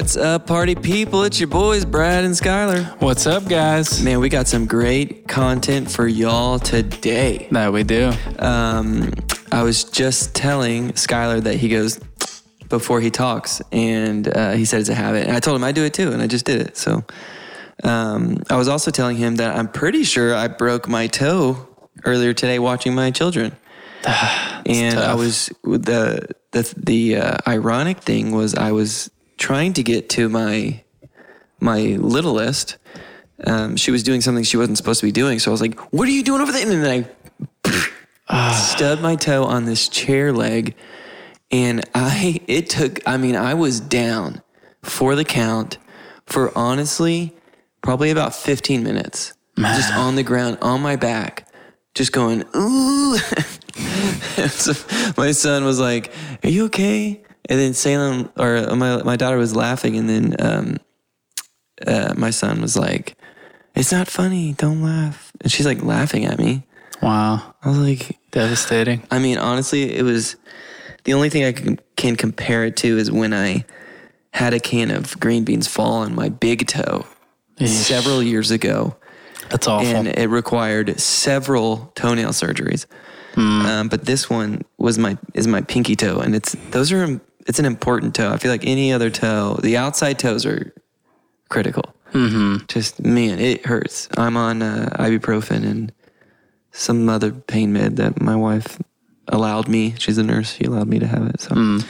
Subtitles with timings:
[0.00, 1.24] What's up, party people?
[1.24, 2.98] It's your boys, Brad and Skylar.
[3.02, 4.02] What's up, guys?
[4.02, 7.48] Man, we got some great content for y'all today.
[7.50, 8.10] That we do.
[8.38, 9.12] Um,
[9.52, 12.00] I was just telling Skylar that he goes
[12.70, 15.26] before he talks, and uh, he said it's a habit.
[15.26, 16.78] And I told him I do it too, and I just did it.
[16.78, 17.04] So
[17.84, 21.68] um, I was also telling him that I'm pretty sure I broke my toe
[22.06, 23.54] earlier today watching my children.
[24.64, 30.08] and I was the the the uh, ironic thing was I was trying to get
[30.10, 30.84] to my
[31.58, 32.76] my littlest.
[33.44, 35.80] Um, she was doing something she wasn't supposed to be doing, so I was like,
[35.92, 37.06] "What are you doing over there?" And then
[37.66, 40.76] I stubbed my toe on this chair leg,
[41.50, 43.00] and I it took.
[43.08, 44.42] I mean, I was down
[44.82, 45.78] for the count
[46.26, 47.34] for honestly
[47.82, 51.48] probably about 15 minutes, just on the ground on my back,
[51.94, 53.16] just going ooh.
[54.48, 54.72] So
[55.18, 56.12] my son was like,
[56.44, 60.76] "Are you okay?" And then Salem or my my daughter was laughing, and then um,
[61.86, 63.18] uh, my son was like,
[63.74, 64.54] "It's not funny.
[64.54, 66.62] Don't laugh." And she's like laughing at me.
[67.02, 67.54] Wow.
[67.62, 69.02] I was like, Devastating.
[69.10, 70.36] I mean, honestly, it was
[71.04, 73.64] the only thing I can, can compare it to is when I
[74.32, 77.06] had a can of green beans fall on my big toe
[77.64, 78.96] several years ago,
[79.48, 79.86] That's awful.
[79.88, 82.86] and it required several toenail surgeries.
[83.36, 87.18] Um, but this one was my is my pinky toe, and it's those are
[87.50, 88.30] it's an important toe.
[88.30, 90.72] I feel like any other toe, the outside toes are
[91.48, 91.82] critical.
[92.12, 92.64] Mm-hmm.
[92.68, 94.08] Just man, it hurts.
[94.16, 95.92] I'm on uh, ibuprofen and
[96.70, 98.78] some other pain med that my wife
[99.26, 99.94] allowed me.
[99.98, 100.52] She's a nurse.
[100.54, 101.40] She allowed me to have it.
[101.40, 101.80] So.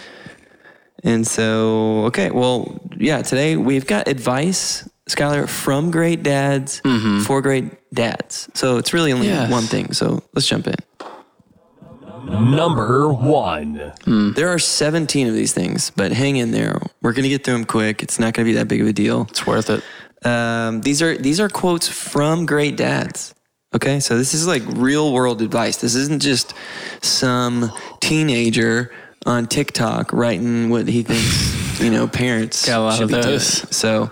[1.04, 6.80] And so, okay, well, yeah, today we've got advice, Skylar, from great dads
[7.26, 8.48] for great dads.
[8.54, 9.50] So it's really only Yes.
[9.50, 9.92] one thing.
[9.92, 10.76] So let's jump in.
[12.30, 13.92] Number one.
[14.34, 16.80] There are 17 of these things, but hang in there.
[17.02, 18.02] We're going to get through them quick.
[18.02, 19.26] It's not going to be that big of a deal.
[19.30, 19.82] it's worth it.
[20.24, 23.34] Um, these are these are quotes from great dads.
[23.74, 25.78] Okay, so this is like real world advice.
[25.78, 26.54] This isn't just
[27.02, 28.92] some teenager
[29.26, 33.14] on TikTok writing what he thinks you know parents Got a lot should of be
[33.14, 33.26] doing.
[33.26, 33.76] those.
[33.76, 34.10] So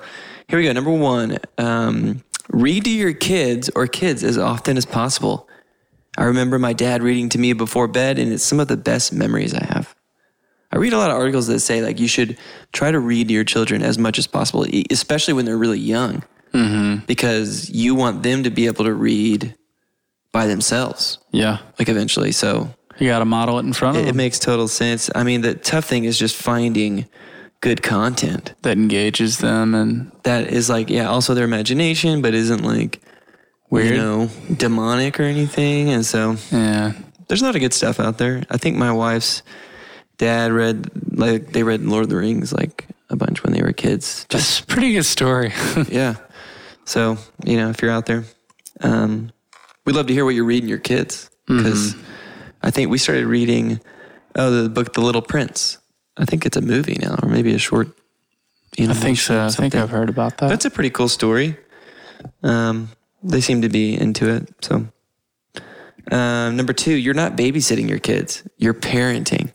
[0.48, 0.72] here we go.
[0.72, 5.47] Number one, um, read to your kids or kids as often as possible.
[6.18, 9.12] I remember my dad reading to me before bed, and it's some of the best
[9.12, 9.94] memories I have.
[10.72, 12.36] I read a lot of articles that say like you should
[12.72, 16.24] try to read to your children as much as possible, especially when they're really young,
[16.52, 17.06] mm-hmm.
[17.06, 19.54] because you want them to be able to read
[20.32, 21.58] by themselves, Yeah.
[21.78, 22.32] like eventually.
[22.32, 25.08] So You got to model it in front of it, it makes total sense.
[25.14, 27.06] I mean, the tough thing is just finding
[27.60, 32.62] good content that engages them and that is like, yeah, also their imagination, but isn't
[32.64, 33.00] like
[33.70, 33.96] Weird.
[33.96, 35.90] you know, demonic or anything.
[35.90, 36.92] And so yeah.
[37.28, 38.44] there's a lot of good stuff out there.
[38.50, 39.42] I think my wife's
[40.16, 43.72] dad read like they read Lord of the Rings like a bunch when they were
[43.72, 44.26] kids.
[44.28, 45.52] Just That's a pretty good story.
[45.88, 46.16] yeah.
[46.84, 48.24] So you know, if you're out there,
[48.80, 49.32] um,
[49.84, 51.94] we'd love to hear what you're reading your kids because
[52.62, 53.80] I think we started reading
[54.34, 55.78] oh the book The Little Prince.
[56.16, 57.88] I think it's a movie now or maybe a short.
[58.76, 59.44] You know, I think so.
[59.44, 60.48] I think I've heard about that.
[60.48, 61.56] That's a pretty cool story.
[62.42, 62.90] Um,
[63.22, 64.48] they seem to be into it.
[64.64, 64.86] So,
[66.10, 68.42] um, number two, you're not babysitting your kids.
[68.56, 69.52] You're parenting.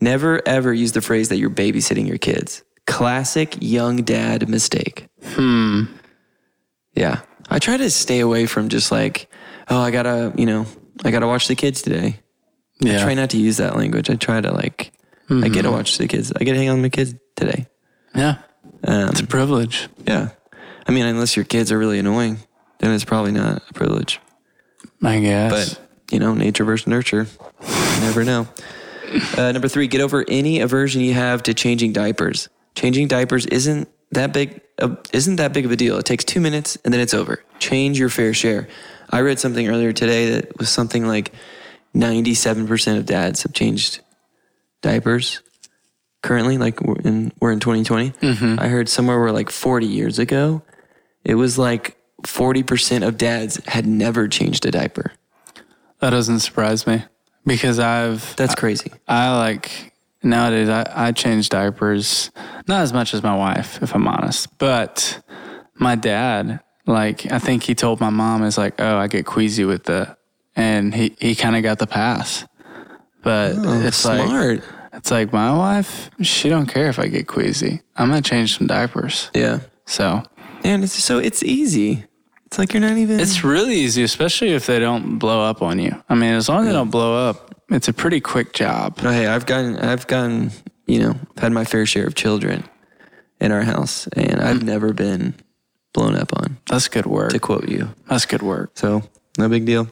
[0.00, 2.62] Never ever use the phrase that you're babysitting your kids.
[2.86, 5.08] Classic young dad mistake.
[5.24, 5.84] Hmm.
[6.94, 7.20] Yeah,
[7.50, 9.28] I try to stay away from just like,
[9.68, 10.66] oh, I gotta, you know,
[11.04, 12.20] I gotta watch the kids today.
[12.80, 13.00] yeah.
[13.00, 14.08] I try not to use that language.
[14.10, 14.92] I try to like,
[15.28, 16.32] I get to watch the kids.
[16.38, 17.66] I get to hang out with my kids today.
[18.14, 18.38] yeah.
[18.84, 19.88] Um, It's a privilege.
[20.06, 20.28] yeah.
[20.86, 22.38] I mean, unless your kids are really annoying,
[22.78, 24.20] then it's probably not a privilege.
[25.02, 25.74] I guess.
[25.74, 25.80] But,
[26.12, 27.26] you know, nature versus nurture.
[27.62, 28.48] You never know.
[29.36, 32.48] Uh, number three, get over any aversion you have to changing diapers.
[32.74, 35.96] Changing diapers isn't that big, uh, isn't that big of a deal.
[35.98, 37.42] It takes two minutes and then it's over.
[37.58, 38.68] Change your fair share.
[39.10, 41.32] I read something earlier today that was something like
[41.94, 44.00] 97% of dads have changed
[44.82, 45.40] diapers
[46.22, 46.58] currently.
[46.58, 48.12] Like we're in, we're in 2020.
[48.58, 50.62] I heard somewhere where like 40 years ago,
[51.24, 55.12] it was like 40% of dads had never changed a diaper.
[56.00, 57.04] that doesn't surprise me
[57.44, 58.90] because I've That's crazy.
[59.06, 59.92] I like
[60.22, 62.30] nowadays I, I change diapers
[62.66, 64.56] not as much as my wife, if I'm honest.
[64.58, 65.22] But
[65.74, 69.64] my dad, like I think he told my mom is like, Oh, I get queasy
[69.64, 70.16] with the
[70.56, 72.44] and he, he kinda got the pass.
[73.22, 74.58] But oh, it's like Oh,
[74.94, 77.82] it's like my wife, she don't care if I get queasy.
[77.94, 79.30] I'm gonna change some diapers.
[79.34, 79.60] yeah.
[79.84, 80.22] So
[80.64, 82.05] And it's so it's easy.
[82.46, 83.20] It's like you're not even.
[83.20, 86.02] it's really easy, especially if they don't blow up on you.
[86.08, 89.00] I mean, as long as they don't blow up, it's a pretty quick job.
[89.02, 90.52] No, hey, I've gotten, I've gotten,
[90.86, 92.64] you know, had my fair share of children,
[93.40, 94.64] in our house, and I've mm.
[94.64, 95.34] never been
[95.92, 96.58] blown up on.
[96.68, 97.30] That's good work.
[97.30, 98.72] To quote you, That's good work.
[98.74, 99.02] so
[99.38, 99.88] no big deal.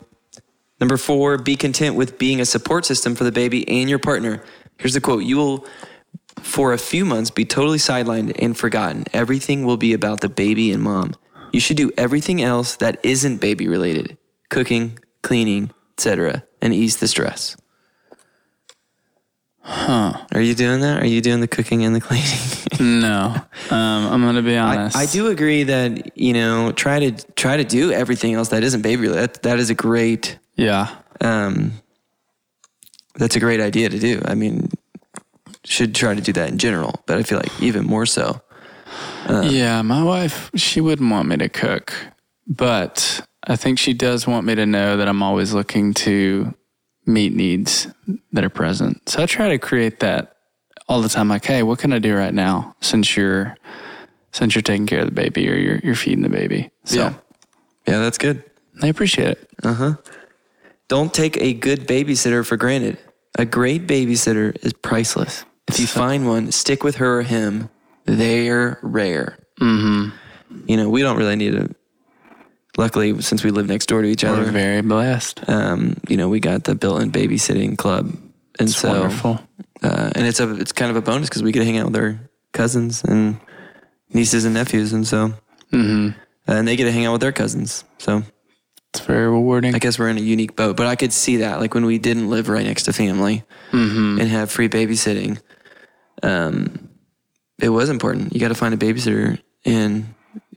[0.80, 4.42] Number four, be content with being a support system for the baby and your partner.
[4.78, 5.66] Here's the quote You will,
[6.40, 9.04] for a few months, be totally sidelined and forgotten.
[9.12, 11.14] Everything will be about the baby and mom.
[11.54, 14.18] You should do everything else that isn't baby related
[14.50, 17.56] cooking, cleaning, etc., and ease the stress.
[19.60, 20.26] Huh.
[20.34, 21.00] Are you doing that?
[21.02, 22.26] Are you doing the cooking and the cleaning?
[22.80, 23.32] No.
[23.70, 24.96] Um, I'm going to be I, honest.
[24.96, 28.82] I do agree that you know try to try to do everything else that isn't
[28.82, 29.34] baby related.
[29.34, 30.92] That, that is a great Yeah.
[31.20, 31.74] um,
[33.14, 34.20] that's a great idea to do.
[34.24, 34.70] I mean,
[35.64, 38.40] should try to do that in general, but I feel like even more so.
[39.29, 39.82] Yeah.
[39.82, 41.93] My wife, she wouldn't want me to cook,
[42.46, 46.55] but I think she does want me to know that I'm always looking to
[47.06, 47.88] meet needs
[48.32, 49.08] that are present.
[49.08, 50.37] So I try to create that
[50.88, 51.29] all the time.
[51.29, 53.56] Like, hey, what can I do right now since you're
[54.32, 56.70] since you're taking care of the baby or you're you're feeding the baby?
[56.85, 57.14] So Yeah.
[57.87, 58.43] Yeah, that's good.
[58.82, 59.50] I appreciate it.
[59.62, 59.94] Uh huh.
[60.88, 62.99] Don't take a good babysitter for granted.
[63.38, 65.44] A great babysitter is priceless.
[65.69, 67.69] If you find one, stick with her or him.
[68.04, 69.38] They're rare.
[69.60, 70.16] Mm-hmm.
[70.66, 71.68] You know, we don't really need a.
[72.76, 74.36] Luckily, since we live next door to each other.
[74.38, 75.48] We're other, very blessed.
[75.48, 78.06] um, you know, we got the built-in babysitting club,
[78.58, 79.40] and It's so wonderful.
[79.82, 81.86] uh, and it's a it's kind of a bonus because we get to hang out
[81.86, 82.18] with our
[82.52, 83.38] cousins and
[84.12, 85.34] nieces and nephews, and so
[85.70, 86.10] hmm
[86.48, 87.84] and they get to hang out with their cousins.
[87.98, 88.22] So
[88.92, 89.74] It's very rewarding.
[89.76, 91.98] I guess we're in a unique boat, but I could see that like when we
[91.98, 94.20] didn't live right next to family Mm-hmm.
[94.20, 95.40] and have free babysitting,
[96.22, 96.83] um,
[97.60, 98.32] it was important.
[98.32, 100.14] You got to find a babysitter and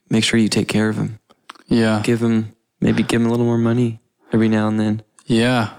[0.10, 1.20] make sure you take care of them.
[1.68, 2.02] yeah.
[2.04, 4.00] Give them maybe give them a little more money
[4.32, 5.02] every now and then.
[5.26, 5.74] Yeah.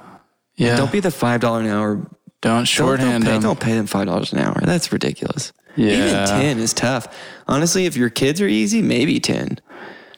[0.57, 0.77] Yeah.
[0.77, 1.95] Don't be the five dollar an hour.
[2.41, 3.43] Don't Don't, don't, pay, them.
[3.43, 4.61] don't pay them five dollars an hour.
[4.63, 5.53] That's ridiculous.
[5.77, 5.93] Yeah.
[5.93, 7.07] Even ten is tough.
[7.47, 9.59] Honestly, if your kids are easy, maybe ten.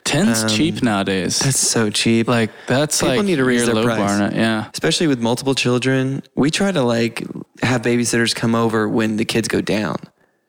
[0.04, 1.40] Ten's cheap nowadays.
[1.40, 2.26] Um, That's so cheap.
[2.26, 3.10] like that's like.
[3.12, 3.98] People like need to raise their low price.
[3.98, 4.34] bar on it.
[4.36, 4.68] Yeah.
[4.72, 7.22] especially with multiple children, we try to like
[7.62, 9.96] have babysitters come over when the kids go down.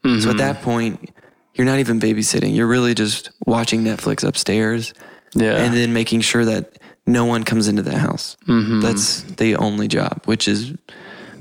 [0.03, 1.11] So at that point,
[1.53, 2.55] you're not even babysitting.
[2.55, 4.93] You're really just watching Netflix upstairs
[5.35, 5.57] Yeah.
[5.57, 8.35] and then making sure that no one comes into the house.
[8.47, 10.73] That's the only job, which is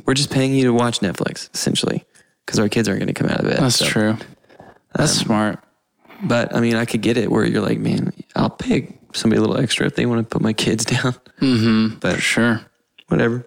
[0.07, 2.05] we're just paying you to watch Netflix essentially
[2.45, 3.59] because our kids aren't going to come out of bed.
[3.61, 4.17] that's So- true.
[4.95, 5.65] That's um, smart.
[6.23, 9.41] But I mean, I could get it where you're like, man, I'll pay somebody a
[9.41, 11.15] little extra if they want to put my kids down.
[11.41, 11.97] Mm-hmm.
[12.01, 12.61] But sure.
[13.09, 13.47] whatever.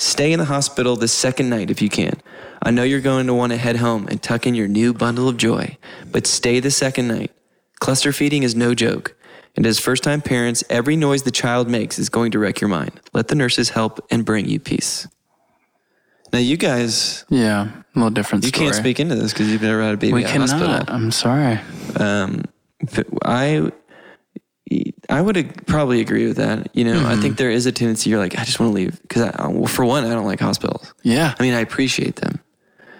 [0.00, 2.14] Stay in the hospital the second night if you can.
[2.62, 5.28] I know you're going to want to head home and tuck in your new bundle
[5.28, 5.76] of joy,
[6.10, 7.32] but stay the second night.
[7.80, 9.14] Cluster feeding is no joke.
[9.56, 12.68] And as first time parents, every noise the child makes is going to wreck your
[12.68, 12.98] mind.
[13.12, 15.06] Let the nurses help and bring you peace.
[16.32, 17.68] Now, you guys, Yeah.
[17.94, 18.66] A little different you story.
[18.66, 20.48] can't speak into this because you've never had a baby We cannot.
[20.48, 20.84] hospital.
[20.94, 21.60] I'm sorry.
[21.96, 22.44] Um,
[23.24, 23.70] I,
[25.08, 26.74] I would probably agree with that.
[26.76, 29.00] You know, I think there is a tendency you're like, I just want to leave
[29.02, 30.94] because, well, for one, I don't like hospitals.
[31.02, 31.34] Yeah.
[31.38, 32.38] I mean, I appreciate them.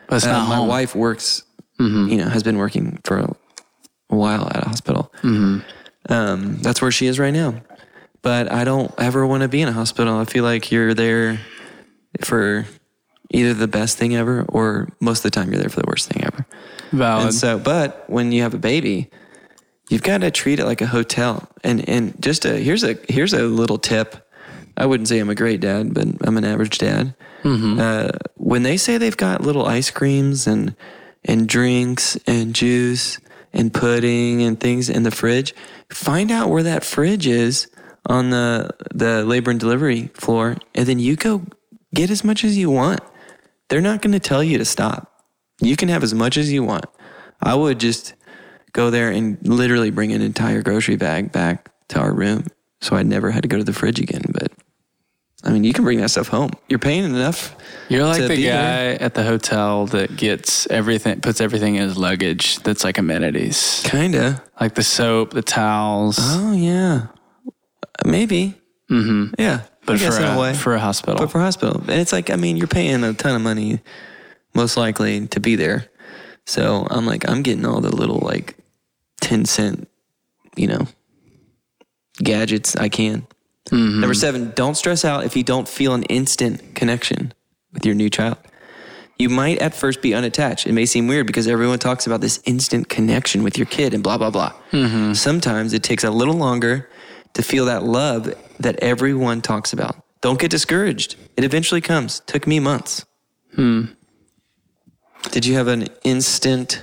[0.09, 0.69] But Uh, not my home.
[0.69, 1.45] wife works,
[1.79, 3.37] you know, has been working for a,
[4.09, 5.13] while at a hospital.
[6.09, 7.63] Um, that's where she is right now.
[8.23, 10.19] But I don't ever want to be in a hospital.
[10.19, 11.39] I feel like you're there
[12.23, 12.67] for
[13.31, 16.09] either the best thing ever or most of the time you're there for the worst
[16.11, 16.45] thing ever.
[16.93, 17.25] Valid.
[17.27, 19.09] And so, but when you have a baby,
[19.91, 21.47] you've got to treat it like a hotel.
[21.63, 24.17] And and just a here's a here's a little tip.
[24.77, 27.15] I wouldn't say I'm a great dad, but I'm an average dad.
[27.81, 30.75] Uh, when they say they've got little ice creams and
[31.25, 33.19] and drinks and juice
[33.53, 35.55] and pudding and things in the fridge,
[35.93, 37.67] find out where that fridge is
[38.07, 41.43] on the the labor and delivery floor, and then you go
[41.93, 43.01] get as much as you want.
[43.69, 45.25] They're not going to tell you to stop.
[45.61, 46.87] You can have as much as you want.
[47.43, 48.15] I would just
[48.73, 52.45] go there and literally bring an entire grocery bag back to our room
[52.81, 54.23] so I never had to go to the fridge again.
[54.31, 54.53] But
[55.45, 56.51] I mean, you can bring that stuff home.
[56.69, 57.57] You're paying enough.
[57.89, 59.03] You're like the guy there.
[59.03, 64.43] at the hotel that gets everything, puts everything in his luggage that's like amenities, Kinda.
[64.61, 66.19] like the soap, the towels.
[66.21, 67.09] Oh yeah,
[68.05, 68.55] maybe.
[68.91, 69.35] Mm-hmm.
[69.39, 71.17] Yeah, but for a, a for a hospital.
[71.17, 73.81] but for a hospital, and it's like I mean, you're paying a ton of money,
[74.55, 75.87] most likely to be there.
[76.47, 78.57] So I'm like, I'm getting all the little like
[79.31, 79.89] ten cent,
[80.57, 80.89] you know,
[82.19, 83.27] gadgets I can.
[84.01, 87.33] Number seven, don't stress out if you don't feel an instant connection
[87.73, 88.39] with your new child.
[89.17, 90.67] You might at first be unattached.
[90.67, 94.03] It may seem weird because everyone talks about this instant connection with your kid and
[94.03, 94.53] blah, blah, blah.
[95.13, 96.89] Sometimes it takes a little longer
[97.35, 99.95] to feel that love that everyone talks about.
[100.23, 101.15] Don't get discouraged.
[101.37, 102.21] It eventually comes.
[102.27, 103.07] Took me months.
[103.55, 103.85] Hmm.
[105.31, 106.83] Did you have an instant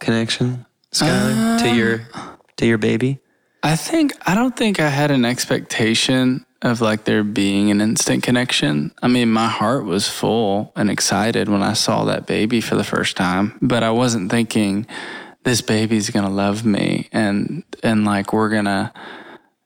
[0.00, 2.36] connection, Skylar, to your ah.
[2.56, 3.18] to your baby?
[3.62, 8.22] I think I don't think I had an expectation of like there being an instant
[8.22, 8.92] connection.
[9.02, 12.84] I mean, my heart was full and excited when I saw that baby for the
[12.84, 14.86] first time, but I wasn't thinking
[15.44, 18.92] this baby's going to love me and and like we're going to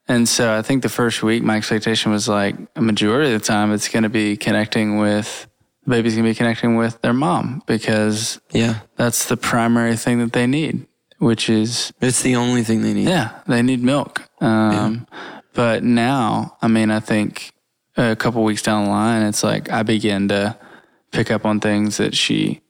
[0.07, 3.45] and so I think the first week my expectation was like a majority of the
[3.45, 5.47] time it's going to be connecting with
[5.83, 10.19] the baby's going to be connecting with their mom because Yeah, that's the primary thing
[10.19, 10.87] that they need,
[11.19, 13.07] which is it's the only thing they need.
[13.09, 14.27] yeah, they need milk.
[14.41, 15.07] Um,
[15.53, 17.51] But now, I mean, I think
[17.95, 20.55] a couple weeks down the line, it's like I begin to
[21.11, 22.61] pick up on things that she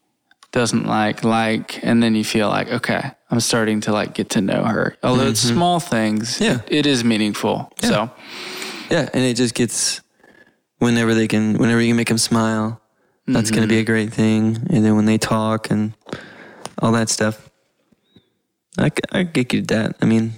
[0.54, 4.42] doesn't like, like, and then you feel like, okay, I'm starting to like get to
[4.42, 4.96] know her.
[5.04, 6.62] Although it's small things, Yeah.
[6.68, 7.70] it, it is meaningful.
[7.82, 8.10] So
[8.89, 10.00] Yeah, and it just gets
[10.80, 12.80] whenever they can, whenever you can make them smile,
[13.27, 14.66] that's going to be a great thing.
[14.70, 15.92] And then when they talk and
[16.82, 17.47] all that stuff,
[18.78, 19.96] I, I get you that.
[20.02, 20.34] I mean,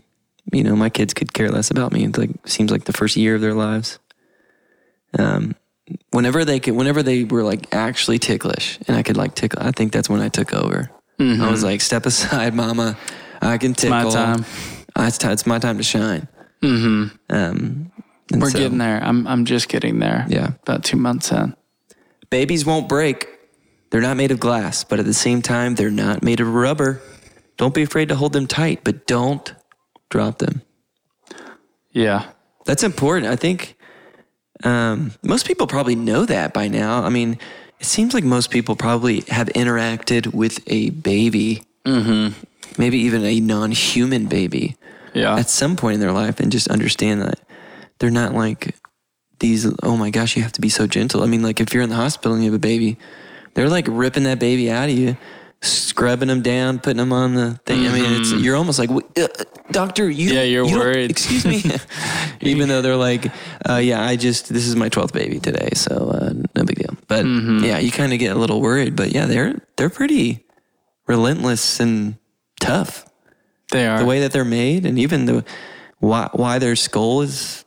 [0.51, 2.05] you know, my kids could care less about me.
[2.05, 3.99] It's like seems like the first year of their lives.
[5.17, 5.55] Um,
[6.11, 9.71] whenever they could, whenever they were like actually ticklish, and I could like tickle, I
[9.71, 10.89] think that's when I took over.
[11.19, 12.97] I was like, "Step aside, Mama.
[13.41, 14.03] I can tickle.
[14.05, 14.45] my time.
[14.95, 16.27] Uh, It's, it's my time to shine."
[16.61, 17.15] Mm-hmm.
[17.35, 17.91] Um,
[18.31, 19.03] and we're so- getting there.
[19.03, 20.25] I'm, I'm just getting there.
[20.29, 20.51] Yeah.
[20.63, 21.55] About two months in.
[22.29, 23.27] Babies won't break.
[23.89, 27.01] They're not made of glass, but at the same time, they're not made of rubber.
[27.59, 29.53] Don't be afraid to hold them tight, but don't
[30.09, 30.63] drop them.
[31.91, 32.31] Yeah.
[32.65, 33.31] That's important.
[33.31, 33.75] I think
[34.63, 37.03] um, most people probably know that by now.
[37.03, 37.37] I mean,
[37.79, 43.71] it seems like most people probably have interacted with a baby, maybe even a non
[43.71, 44.75] human baby
[45.13, 45.35] Yeah.
[45.37, 47.39] at some point in their life and just understand that
[47.99, 48.75] they're not like
[49.39, 51.81] these oh my gosh you have to be so gentle i mean like if you're
[51.81, 52.97] in the hospital and you have a baby
[53.53, 55.15] they're like ripping that baby out of you
[55.61, 57.85] scrubbing them down putting them on the thing.
[57.85, 59.27] I mean it's you're almost like uh,
[59.71, 61.11] doctor you Yeah, you're you worried.
[61.11, 61.61] excuse me?
[62.41, 63.25] Even though they're like
[63.69, 66.95] uh, yeah i just this is my 12th baby today so uh, no big deal.
[67.07, 70.45] But yeah you kind of get a little worried but yeah they're they're pretty
[71.07, 72.15] relentless and
[72.59, 73.05] tough.
[73.71, 73.99] They are.
[73.99, 75.45] the way that they're made and even the
[75.99, 77.65] why why their skull is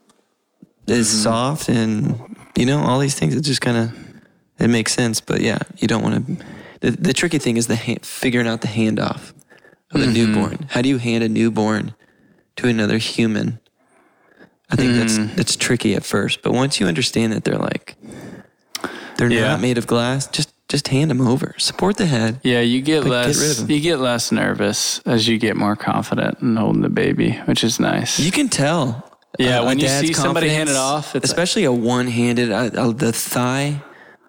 [0.87, 2.18] is soft and
[2.56, 3.92] you know all these things it just kind of
[4.58, 6.44] it makes sense but yeah you don't want to
[6.82, 9.32] the, the tricky thing is the ha- figuring out the handoff
[9.92, 11.94] of a newborn how do you hand a newborn
[12.56, 13.58] to another human
[14.70, 17.96] i think that's that's tricky at first but once you understand that they're like
[19.16, 19.48] they're Yeah.
[19.52, 23.04] not made of glass just just hand them over support the head Yeah, you get
[23.04, 23.70] But get rid of less 'em.
[23.70, 27.78] you get less nervous as you get more confident in holding the baby, which is
[27.78, 28.18] nice.
[28.18, 29.04] You can tell.
[29.38, 33.12] Yeah, a when you see somebody hand it off, especially a one-handed, uh, uh, the
[33.12, 33.82] thigh,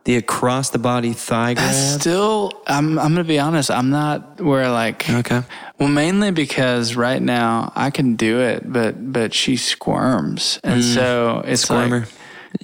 [0.05, 1.67] the across the body thigh grab.
[1.67, 5.43] That's still I'm I'm gonna be honest, I'm not where like okay.
[5.79, 10.59] well mainly because right now I can do it, but but she squirms.
[10.63, 10.93] And mm.
[10.93, 12.01] so it's Squirmer.
[12.01, 12.09] like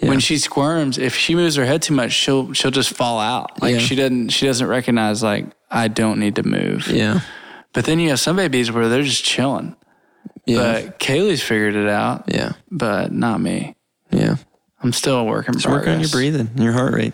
[0.02, 0.10] Yeah.
[0.10, 3.62] when she squirms, if she moves her head too much, she'll she'll just fall out.
[3.62, 3.80] Like Yeah.
[3.80, 6.88] she doesn't she doesn't recognize like I don't need to move.
[6.88, 7.22] Yeah.
[7.74, 9.76] But then you have some babies where they're just chilling.
[10.46, 10.58] Yeah.
[10.82, 12.24] But Kaylee's figured it out.
[12.28, 12.54] yeah.
[12.72, 13.76] But not me.
[14.12, 14.38] Yeah.
[14.82, 17.14] I'm still a work in Just work on your breathing, your heart rate.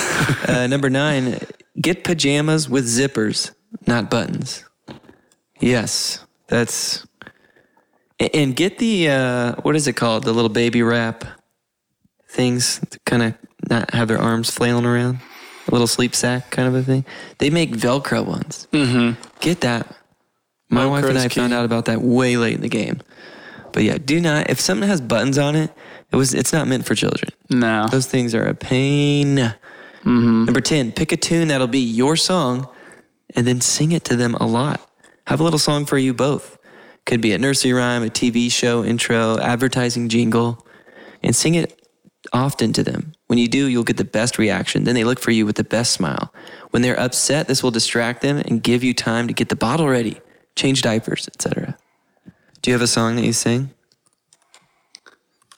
[0.48, 1.40] uh, number nine,
[1.80, 3.52] get pajamas with zippers,
[3.86, 4.64] not buttons.
[5.60, 7.06] Yes, that's.
[8.34, 10.24] And get the uh, what is it called?
[10.24, 11.24] The little baby wrap
[12.28, 13.34] things to kind of
[13.68, 15.20] not have their arms flailing around.
[15.68, 17.04] A little sleep sack kind of a thing.
[17.38, 18.68] They make Velcro ones.
[18.72, 19.20] Mm-hmm.
[19.40, 19.94] Get that.
[20.68, 23.00] My wife and Velcro's I found out about that way late in the game.
[23.72, 24.50] But yeah, do not.
[24.50, 25.70] If something has buttons on it,
[26.12, 26.34] it was.
[26.34, 27.30] It's not meant for children.
[27.48, 27.88] No.
[27.88, 29.36] Those things are a pain.
[29.36, 30.44] Mm-hmm.
[30.46, 32.68] Number 10, pick a tune that'll be your song
[33.36, 34.80] and then sing it to them a lot.
[35.26, 36.58] Have a little song for you both.
[37.06, 40.66] Could be a nursery rhyme, a TV show intro, advertising jingle,
[41.22, 41.88] and sing it
[42.32, 43.12] often to them.
[43.26, 44.84] When you do, you'll get the best reaction.
[44.84, 46.32] Then they look for you with the best smile.
[46.70, 49.88] When they're upset, this will distract them and give you time to get the bottle
[49.88, 50.20] ready,
[50.56, 51.76] change diapers, etc.
[52.62, 53.70] Do you have a song that you sing?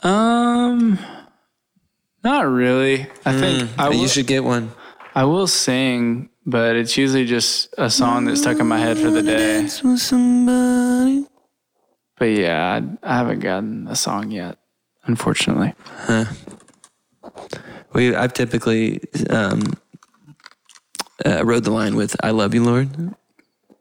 [0.03, 0.99] Um,
[2.25, 3.07] not really.
[3.25, 4.73] I think I will, you should get one.
[5.15, 9.11] I will sing, but it's usually just a song that's stuck in my head for
[9.11, 9.67] the day.
[9.69, 11.27] somebody.
[12.19, 14.59] But yeah, I, I haven't gotten a song yet,
[15.05, 15.75] unfortunately.
[15.85, 16.25] Huh.
[17.93, 19.75] We I've typically um,
[21.25, 23.15] uh, rode the line with "I Love You, Lord."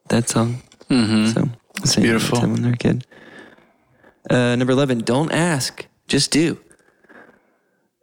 [0.10, 0.62] That song.
[0.90, 1.28] Mm-hmm.
[1.28, 2.42] So it's beautiful.
[2.42, 3.06] when they're a kid.
[4.30, 5.00] Uh, number eleven.
[5.00, 6.60] Don't ask, just do.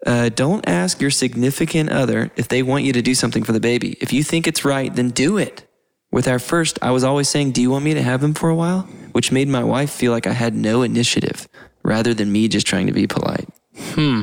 [0.06, 3.60] Uh, don't ask your significant other if they want you to do something for the
[3.60, 3.96] baby.
[4.00, 5.66] If you think it's right, then do it.
[6.10, 8.48] With our first, I was always saying, Do you want me to have him for
[8.48, 8.82] a while?
[9.12, 11.48] Which made my wife feel like I had no initiative
[11.82, 13.48] rather than me just trying to be polite.
[13.76, 14.22] Hmm.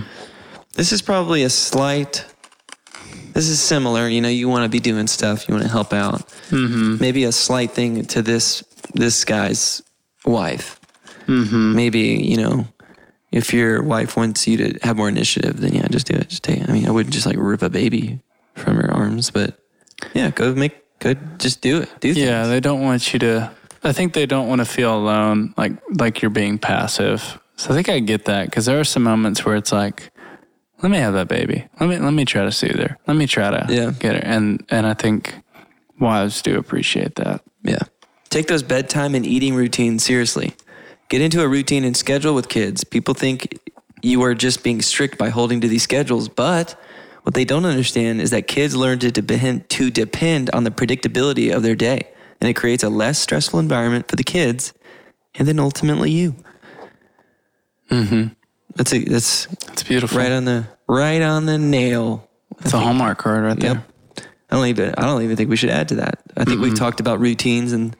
[0.73, 2.25] This is probably a slight.
[3.33, 4.07] This is similar.
[4.07, 6.27] You know, you want to be doing stuff, you want to help out.
[6.49, 6.97] Mm-hmm.
[6.99, 8.63] Maybe a slight thing to this
[8.93, 9.83] this guy's
[10.25, 10.79] wife.
[11.27, 11.75] Mm-hmm.
[11.75, 12.67] Maybe you know,
[13.31, 16.29] if your wife wants you to have more initiative, then yeah, just do it.
[16.29, 16.61] Just take.
[16.61, 16.69] It.
[16.69, 18.19] I mean, I wouldn't just like rip a baby
[18.55, 19.57] from her arms, but
[20.13, 21.17] yeah, go make good.
[21.39, 21.89] Just do it.
[21.99, 22.49] Do Yeah, things.
[22.49, 23.51] they don't want you to.
[23.83, 27.39] I think they don't want to feel alone, like like you're being passive.
[27.57, 30.11] So I think I get that because there are some moments where it's like,
[30.81, 31.65] let me have that baby.
[31.79, 32.97] Let me let me try to soothe her.
[33.07, 33.91] Let me try to Yeah.
[33.97, 34.21] get her.
[34.23, 35.35] And and I think
[35.99, 37.41] wives do appreciate that.
[37.63, 37.79] Yeah.
[38.29, 40.53] Take those bedtime and eating routines seriously.
[41.09, 42.83] Get into a routine and schedule with kids.
[42.83, 43.59] People think
[44.01, 46.79] you are just being strict by holding to these schedules, but
[47.23, 51.53] what they don't understand is that kids learn to depend to depend on the predictability
[51.55, 52.07] of their day,
[52.41, 54.73] and it creates a less stressful environment for the kids,
[55.35, 56.35] and then ultimately you.
[57.89, 58.27] Mm-hmm.
[58.75, 60.17] That's a, that's It's beautiful.
[60.17, 62.27] right on the right on the nail.
[62.59, 63.75] it's a hallmark card right there.
[63.75, 64.27] Yep.
[64.51, 66.21] I don't even I don't even think we should add to that.
[66.37, 67.95] I think we've talked about routines and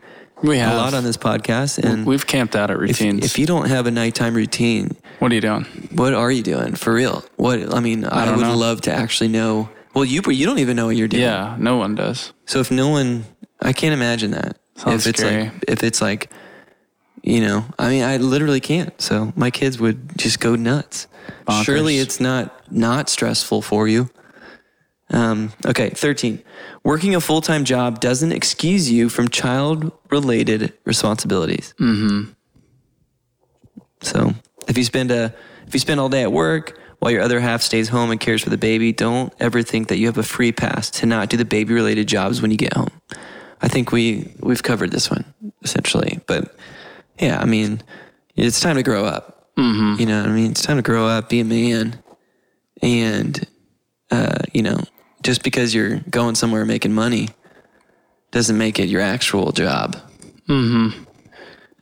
[0.45, 3.25] We have a lot on this podcast, and We've camped out at if, routines.
[3.25, 5.63] if you don't have a nighttime routine, what are you doing?
[5.91, 7.23] what are you doing for real?
[7.37, 8.55] What I mean, I, don't would know.
[8.55, 9.69] love to actually know.
[9.93, 11.23] Well, you you don't even know what you're doing.
[11.23, 12.33] Yeah, no one does.
[12.45, 13.25] So if no one,
[13.61, 14.57] I can't imagine that.
[14.75, 15.43] Sounds if it's scary.
[15.45, 16.29] like if it's like,
[17.23, 18.99] you know, I mean, I literally can't.
[19.01, 21.07] So my kids would just go nuts.
[21.47, 21.63] Bonkers.
[21.63, 24.09] Surely it's not not stressful for you.
[25.11, 26.43] Um, okay, thirteen.
[26.83, 31.73] Working a full time job doesn't excuse you from child related responsibilities.
[31.79, 32.31] Mm-hmm.
[34.01, 34.33] So
[34.67, 35.33] if you spend a
[35.67, 38.43] if you spend all day at work while your other half stays home and cares
[38.43, 41.37] for the baby, don't ever think that you have a free pass to not do
[41.37, 42.89] the baby related jobs when you get home.
[43.61, 45.25] I think we we've covered this one
[45.63, 46.55] essentially, but
[47.19, 47.81] yeah, I mean,
[48.35, 49.51] it's time to grow up.
[49.57, 49.99] Mm-hmm.
[49.99, 52.01] You know, what I mean, it's time to grow up, be a man,
[52.81, 53.47] and
[54.11, 54.79] uh, you know,
[55.25, 57.29] just because you're going somewhere making money
[58.29, 59.95] doesn't make it your actual job.
[60.47, 61.03] Mm-hmm.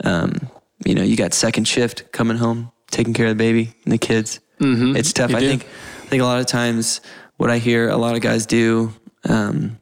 [0.05, 0.49] Um,
[0.85, 3.97] you know, you got second shift coming home, taking care of the baby and the
[3.97, 4.39] kids.
[4.61, 4.95] Mm-hmm.
[4.95, 5.31] It's tough.
[5.31, 5.49] You I do.
[5.49, 5.67] think.
[6.03, 7.01] I think a lot of times
[7.35, 8.93] what I hear a lot of guys do
[9.25, 9.77] um,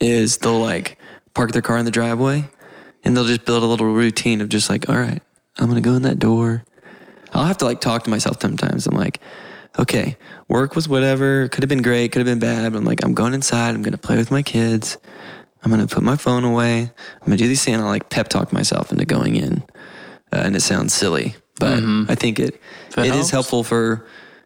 [0.00, 0.98] is they'll like
[1.34, 2.44] park their car in the driveway
[3.04, 5.22] and they'll just build a little routine of just like, all right,
[5.58, 6.64] I'm gonna go in that door.
[7.32, 8.88] I'll have to like talk to myself sometimes.
[8.88, 9.20] I'm like,
[9.78, 10.16] okay,
[10.48, 11.48] work was whatever.
[11.48, 12.12] Could have been great.
[12.12, 12.72] Could have been bad.
[12.72, 13.74] But I'm like, I'm going inside.
[13.74, 14.98] I'm gonna play with my kids.
[15.62, 16.80] I'm gonna put my phone away.
[16.82, 17.76] I'm gonna do these things.
[17.76, 19.62] And I'll like pep talk myself into going in.
[20.32, 22.60] Uh, and it sounds silly, but I think it
[22.96, 23.30] That it is helps.
[23.30, 24.04] helpful for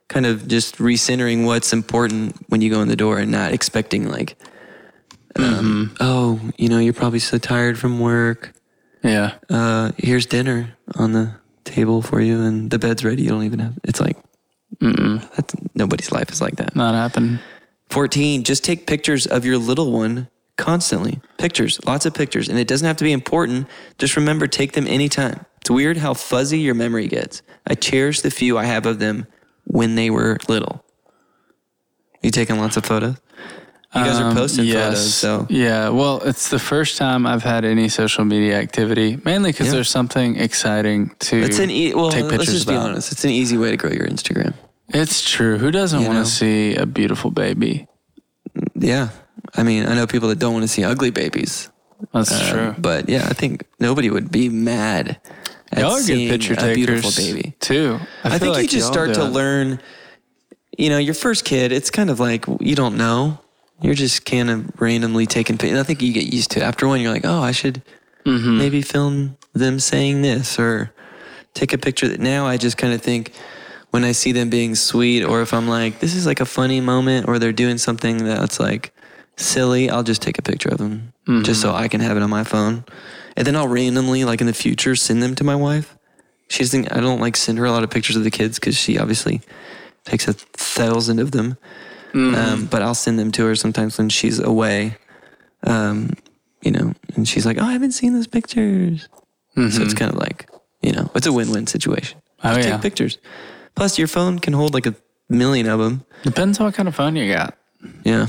[0.08, 4.08] kind of just recentering what's important when you go in the door and not expecting
[4.08, 4.36] like,
[5.36, 8.52] um, oh, you know, you're probably so tired from work
[9.02, 9.34] Yeah.
[9.50, 13.22] uh, here's dinner on the table for you, and the bed's ready.
[13.22, 13.78] You don't even have.
[13.84, 14.16] It's like,
[14.80, 16.74] that's nobody's life is like that.
[16.76, 17.38] Not happening.
[17.90, 18.44] Fourteen.
[18.44, 21.20] Just take pictures of your little one constantly.
[21.38, 23.66] Pictures, lots of pictures, and it doesn't have to be important.
[23.98, 25.44] Just remember, take them anytime.
[25.60, 27.42] It's weird how fuzzy your memory gets.
[27.66, 29.26] I cherish the few I have of them
[29.64, 30.84] when they were little.
[32.22, 33.16] You taking lots of photos?
[33.94, 34.84] You guys are Um, posting yes.
[34.84, 35.88] photos, so yeah.
[35.88, 39.74] Well, it's the first time I've had any social media activity, mainly because Yeah.
[39.74, 42.10] there's something exciting to it's an e- well.
[42.10, 43.12] take Let's pictures just be honest.
[43.12, 44.52] It's an easy way to grow your Instagram.
[44.90, 45.58] It's true.
[45.58, 47.86] Who doesn't want to see a beautiful baby?
[48.74, 49.10] Yeah.
[49.54, 51.70] I mean, I know people that don't want to see ugly babies.
[52.12, 52.74] That's uh, true.
[52.78, 55.20] But yeah, I think nobody would be mad
[55.72, 57.54] at Y'all are good seeing picture a beautiful baby.
[57.60, 57.98] too.
[58.24, 59.80] I, feel think you like just y'all start to learn,
[60.76, 63.40] you know, your first kid, it's kind of like you don't know.
[63.80, 65.78] You're just kind of randomly taking pictures.
[65.78, 66.62] I think you get used to it.
[66.62, 67.82] After one, you're like, oh, I should
[68.26, 68.58] Mm-hmm.
[68.58, 70.92] maybe film them saying this or
[71.54, 72.08] take a picture.
[72.08, 73.32] That now I just kind of think
[73.90, 76.80] when I see them being sweet or if I'm like, this is like a funny
[76.80, 78.92] moment or they're doing something that's like
[79.36, 81.12] silly, I'll just take a picture of them
[81.44, 82.84] just so I can have it on my phone.
[83.36, 85.94] And then I'll randomly, like in the future, send them to my wife.
[86.48, 88.76] She doesn't, I don't like send her a lot of pictures of the kids because
[88.76, 89.40] she obviously
[90.04, 91.56] takes a thousand of them.
[92.14, 94.96] Um, but I'll send them to her sometimes when she's away.
[95.64, 96.12] Um,
[96.62, 99.08] you know, and she's like, "Oh, I haven't seen those pictures."
[99.54, 100.48] So it's kind of like,
[100.82, 102.18] you know, it's a win-win situation.
[102.44, 102.62] Oh, yeah.
[102.72, 103.18] take pictures.
[103.78, 104.94] Plus, your phone can hold like a
[105.28, 106.04] million of them.
[106.22, 107.56] Depends on what kind of phone you got.
[108.04, 108.26] Yeah.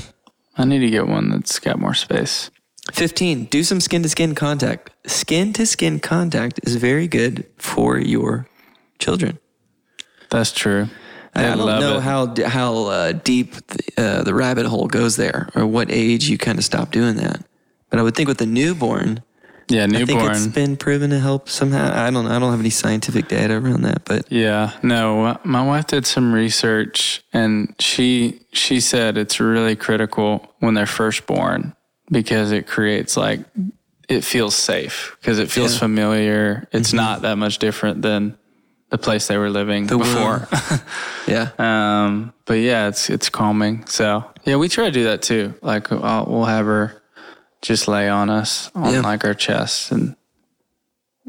[0.56, 2.50] I need to get one that's got more space.
[2.92, 3.44] 15.
[3.46, 4.90] Do some skin to skin contact.
[5.06, 8.46] Skin to skin contact is very good for your
[8.98, 9.38] children.
[10.30, 10.88] That's true.
[11.34, 12.02] I, They I don't know it.
[12.02, 16.38] how how uh, deep the, uh, the rabbit hole goes there, or what age you
[16.38, 17.44] kind of stop doing that.
[17.88, 19.22] But I would think with the newborn,
[19.70, 20.18] Yeah, newborn.
[20.18, 21.92] I think it's been proven to help somehow.
[22.06, 22.26] I don't.
[22.26, 26.32] I don't have any scientific data around that, but Yeah, no, my wife did some
[26.32, 31.74] research and she she said it's really critical when they're first born
[32.10, 33.40] because it creates like
[34.08, 35.78] it feels safe because it feels Yeah.
[35.78, 36.68] familiar.
[36.72, 38.36] It's not that much different than
[38.90, 40.48] the place they were living before.
[41.28, 43.86] yeah, um, but yeah, it's it's calming.
[43.86, 45.54] So yeah, we try to do that too.
[45.62, 46.99] Like I'll, we'll have her
[47.62, 49.00] just lay on us on Yeah.
[49.00, 50.16] like our chests and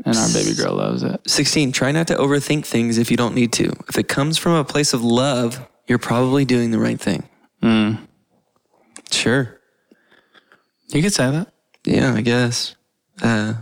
[0.06, 1.20] and our baby girl loves it.
[1.28, 1.72] sixteen.
[1.72, 3.72] Try not to overthink things if you don't need to.
[3.90, 7.28] If it comes from a place of love, you're probably doing the right thing.
[7.62, 8.00] Mm.
[9.12, 9.60] Sure.
[10.88, 11.54] You could say that.
[11.86, 12.76] Yeah, I guess.
[13.22, 13.54] Uh,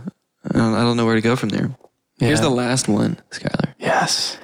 [0.48, 1.74] I don't, I don't know where to go from there.
[2.18, 3.74] Here's the last one, Skylar.
[3.78, 4.38] Yes.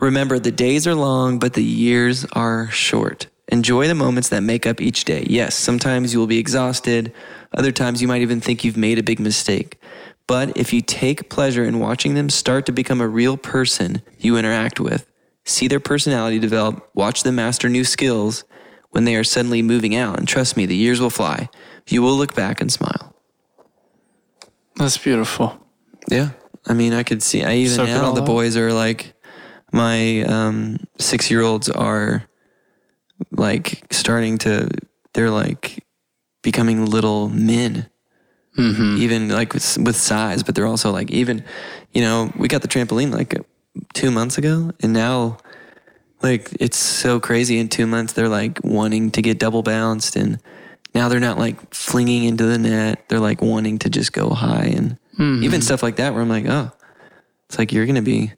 [0.00, 3.28] Remember, the days are long, but the years are short.
[3.52, 5.26] Enjoy the moments that make up each day.
[5.28, 7.12] Yes, sometimes you will be exhausted.
[7.52, 9.78] Other times you might even think you've made a big mistake.
[10.26, 14.38] But if you take pleasure in watching them start to become a real person you
[14.38, 15.06] interact with,
[15.44, 18.44] see their personality develop, watch them master new skills
[18.88, 21.50] when they are suddenly moving out, and trust me, the years will fly.
[21.88, 23.14] You will look back and smile.
[24.76, 25.62] That's beautiful.
[26.08, 26.30] Yeah.
[26.66, 28.26] I mean, I could see, I even Soak it now all the up.
[28.26, 29.12] boys are like,
[29.72, 32.26] my um, six year olds are
[33.30, 34.68] like starting to,
[35.14, 35.84] they're like
[36.42, 37.88] becoming little men,
[38.58, 38.96] Mm-hmm.
[38.98, 41.42] even like with, with size, but they're also like, even,
[41.92, 43.34] you know, we got the trampoline like
[43.94, 45.38] two months ago and now
[46.22, 47.58] like it's so crazy.
[47.58, 50.38] In two months they're like wanting to get double bounced and
[50.94, 53.08] now they're not like flinging into the net.
[53.08, 54.98] They're like wanting to just go high and
[55.42, 56.70] even stuff like that where i'm like oh
[57.46, 58.32] it's like you're gonna be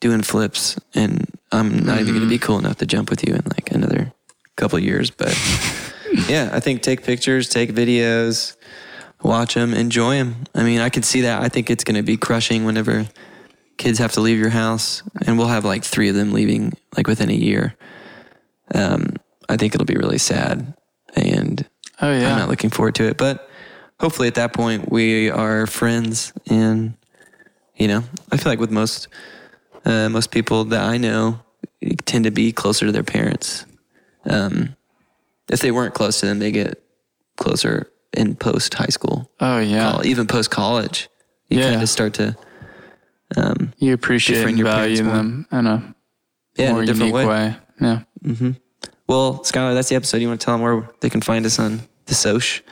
[0.00, 3.40] doing flips and i'm not even gonna be cool enough to jump with you in
[3.56, 4.12] like another
[4.60, 5.32] couple of years but
[6.28, 8.56] yeah i think take pictures take videos
[9.22, 11.42] watch them enjoy them i mean i could see that.
[11.42, 13.06] I think it's gonna be crushing whenever
[13.76, 17.06] kids have to leave your house and we'll have like three of them leaving like
[17.06, 17.74] within a year.
[18.74, 19.16] Um,
[19.48, 20.74] i think it'll be really sad
[21.16, 21.66] and
[22.02, 22.30] Oh yeah.
[22.30, 23.48] i'm not looking forward to it but
[23.98, 26.94] hopefully at that point we are friends and
[27.76, 29.08] you know i feel like with most
[29.84, 31.40] uh, most people that i know
[32.04, 33.64] tend to be closer to their parents
[34.26, 34.76] um,
[35.50, 36.82] if they weren't close to them they get
[37.36, 39.92] closer in post high school oh yeah.
[39.92, 41.08] col- even post college
[41.48, 41.70] you Yeah.
[41.70, 42.36] kind of start to
[43.36, 45.94] um, You appreciate and your value them in a
[46.56, 47.26] yeah, in more a different unique way.
[47.26, 47.56] way.
[47.80, 48.00] Yeah.
[48.24, 48.50] Mm-hmm.
[49.06, 50.18] Well, Skylar, that's the episode.
[50.18, 52.62] You want to tell them where they can find us on the Soch?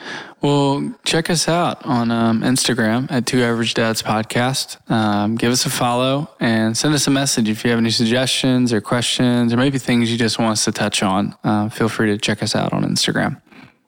[0.43, 4.79] Well, check us out on um, Instagram at Two Average Dads Podcast.
[4.91, 8.73] Um, give us a follow and send us a message if you have any suggestions
[8.73, 11.35] or questions or maybe things you just want us to touch on.
[11.43, 13.41] Uh, feel free to check us out on Instagram.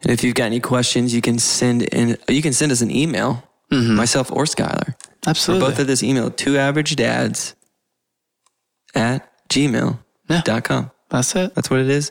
[0.03, 2.17] And if you've got any questions, you can send in.
[2.29, 4.89] You can send us an email, myself or Skylar.
[4.89, 5.69] We're Absolutely.
[5.69, 7.55] both at this email, two average dads
[8.95, 10.91] at gmail.com.
[11.11, 11.55] That's it.
[11.55, 12.11] That's what it is.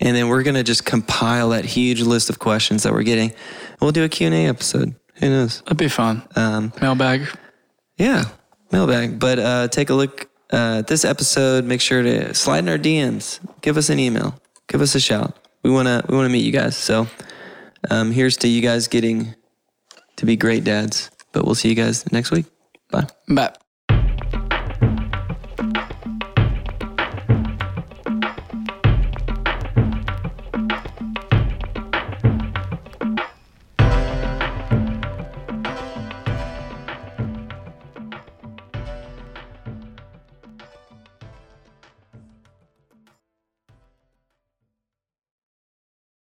[0.00, 3.32] And then we're going to just compile that huge list of questions that we're getting.
[3.80, 4.94] We'll do a Q&A episode.
[5.16, 5.62] Who knows?
[5.62, 6.22] That'd be fun.
[6.36, 7.26] Um, Mailbag.
[7.96, 8.24] Yeah,
[8.70, 9.18] mailbag.
[9.18, 11.64] But uh, take a look uh, at this episode.
[11.64, 13.40] Make sure to slide in our DMs.
[13.60, 14.40] Give us an email.
[14.68, 15.36] Give us a shout.
[15.64, 16.76] We wanna we wanna meet you guys.
[16.76, 17.08] So
[17.90, 19.34] um, here's to you guys getting
[20.16, 21.10] to be great dads.
[21.32, 22.46] But we'll see you guys next week.
[22.90, 23.06] Bye.
[23.28, 23.52] Bye.